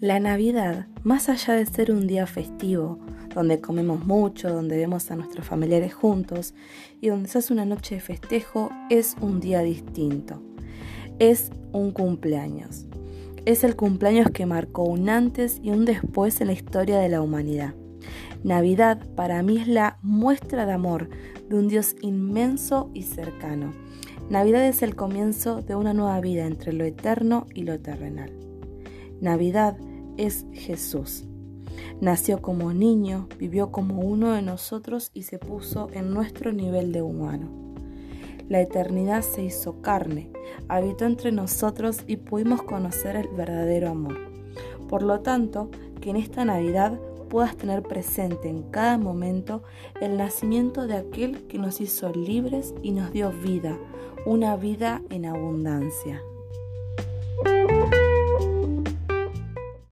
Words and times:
La 0.00 0.20
Navidad, 0.20 0.86
más 1.02 1.28
allá 1.28 1.54
de 1.54 1.66
ser 1.66 1.90
un 1.90 2.06
día 2.06 2.28
festivo, 2.28 3.00
donde 3.34 3.60
comemos 3.60 4.06
mucho, 4.06 4.48
donde 4.48 4.76
vemos 4.76 5.10
a 5.10 5.16
nuestros 5.16 5.44
familiares 5.44 5.92
juntos 5.92 6.54
y 7.00 7.08
donde 7.08 7.28
se 7.28 7.38
hace 7.38 7.52
una 7.52 7.64
noche 7.64 7.96
de 7.96 8.00
festejo, 8.00 8.70
es 8.90 9.16
un 9.20 9.40
día 9.40 9.60
distinto. 9.62 10.40
Es 11.18 11.50
un 11.72 11.90
cumpleaños. 11.90 12.86
Es 13.44 13.64
el 13.64 13.74
cumpleaños 13.74 14.30
que 14.30 14.46
marcó 14.46 14.84
un 14.84 15.08
antes 15.08 15.58
y 15.64 15.70
un 15.70 15.84
después 15.84 16.40
en 16.40 16.46
la 16.46 16.52
historia 16.52 17.00
de 17.00 17.08
la 17.08 17.20
humanidad. 17.20 17.74
Navidad 18.44 19.04
para 19.16 19.42
mí 19.42 19.58
es 19.58 19.66
la 19.66 19.98
muestra 20.02 20.64
de 20.64 20.74
amor 20.74 21.08
de 21.48 21.56
un 21.56 21.66
Dios 21.66 21.96
inmenso 22.02 22.88
y 22.94 23.02
cercano. 23.02 23.72
Navidad 24.30 24.64
es 24.64 24.82
el 24.84 24.94
comienzo 24.94 25.60
de 25.60 25.74
una 25.74 25.92
nueva 25.92 26.20
vida 26.20 26.46
entre 26.46 26.72
lo 26.72 26.84
eterno 26.84 27.46
y 27.52 27.64
lo 27.64 27.80
terrenal. 27.80 28.30
Navidad 29.20 29.76
es 30.18 30.44
Jesús. 30.52 31.24
Nació 32.00 32.42
como 32.42 32.74
niño, 32.74 33.28
vivió 33.38 33.72
como 33.72 34.02
uno 34.02 34.32
de 34.32 34.42
nosotros 34.42 35.10
y 35.14 35.22
se 35.22 35.38
puso 35.38 35.88
en 35.92 36.12
nuestro 36.12 36.52
nivel 36.52 36.92
de 36.92 37.02
humano. 37.02 37.48
La 38.48 38.60
eternidad 38.60 39.22
se 39.22 39.42
hizo 39.42 39.80
carne, 39.80 40.30
habitó 40.68 41.06
entre 41.06 41.32
nosotros 41.32 42.02
y 42.06 42.16
pudimos 42.16 42.62
conocer 42.62 43.16
el 43.16 43.28
verdadero 43.28 43.90
amor. 43.90 44.16
Por 44.88 45.02
lo 45.02 45.20
tanto, 45.20 45.70
que 46.00 46.10
en 46.10 46.16
esta 46.16 46.44
Navidad 46.44 46.98
puedas 47.28 47.56
tener 47.56 47.82
presente 47.82 48.48
en 48.48 48.62
cada 48.70 48.96
momento 48.96 49.62
el 50.00 50.16
nacimiento 50.16 50.86
de 50.86 50.96
aquel 50.96 51.46
que 51.46 51.58
nos 51.58 51.80
hizo 51.80 52.10
libres 52.10 52.74
y 52.82 52.92
nos 52.92 53.12
dio 53.12 53.30
vida, 53.30 53.76
una 54.24 54.56
vida 54.56 55.02
en 55.10 55.26
abundancia. 55.26 56.22